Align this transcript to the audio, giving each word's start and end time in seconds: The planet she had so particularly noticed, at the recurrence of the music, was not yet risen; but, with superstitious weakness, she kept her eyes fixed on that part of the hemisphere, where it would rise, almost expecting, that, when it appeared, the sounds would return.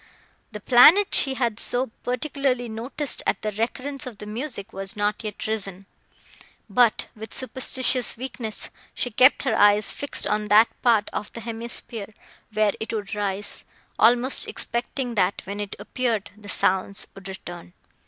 The 0.51 0.59
planet 0.59 1.13
she 1.13 1.35
had 1.35 1.59
so 1.59 1.91
particularly 2.01 2.67
noticed, 2.67 3.21
at 3.27 3.43
the 3.43 3.51
recurrence 3.51 4.07
of 4.07 4.17
the 4.17 4.25
music, 4.25 4.73
was 4.73 4.95
not 4.95 5.23
yet 5.23 5.45
risen; 5.45 5.85
but, 6.67 7.05
with 7.15 7.35
superstitious 7.35 8.17
weakness, 8.17 8.71
she 8.95 9.11
kept 9.11 9.43
her 9.43 9.55
eyes 9.55 9.91
fixed 9.91 10.25
on 10.25 10.47
that 10.47 10.69
part 10.81 11.07
of 11.13 11.31
the 11.33 11.41
hemisphere, 11.41 12.15
where 12.51 12.71
it 12.79 12.91
would 12.91 13.13
rise, 13.13 13.63
almost 13.99 14.47
expecting, 14.47 15.13
that, 15.13 15.43
when 15.45 15.59
it 15.59 15.75
appeared, 15.77 16.31
the 16.35 16.49
sounds 16.49 17.05
would 17.13 17.27
return. 17.27 17.73